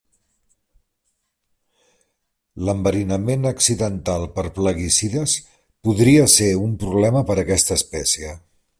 [2.69, 5.39] L'enverinament accidental per plaguicides
[5.89, 8.39] podria ser un problema per aquesta espècie.